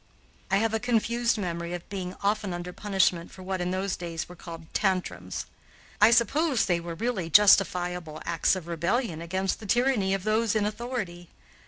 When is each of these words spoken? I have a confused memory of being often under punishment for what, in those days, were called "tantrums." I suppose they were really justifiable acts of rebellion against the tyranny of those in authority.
I 0.49 0.57
have 0.57 0.73
a 0.73 0.79
confused 0.79 1.37
memory 1.37 1.75
of 1.75 1.87
being 1.87 2.15
often 2.23 2.55
under 2.55 2.73
punishment 2.73 3.31
for 3.31 3.43
what, 3.43 3.61
in 3.61 3.69
those 3.69 3.95
days, 3.95 4.27
were 4.27 4.35
called 4.35 4.65
"tantrums." 4.73 5.45
I 6.01 6.09
suppose 6.09 6.65
they 6.65 6.79
were 6.79 6.95
really 6.95 7.29
justifiable 7.29 8.19
acts 8.25 8.55
of 8.55 8.65
rebellion 8.67 9.21
against 9.21 9.59
the 9.59 9.67
tyranny 9.67 10.15
of 10.15 10.23
those 10.23 10.55
in 10.55 10.65
authority. 10.65 11.29